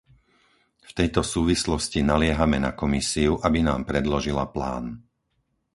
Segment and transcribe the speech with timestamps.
[0.81, 4.85] V tejto súvislosti naliehame na Komisiu, aby nám predložila plán.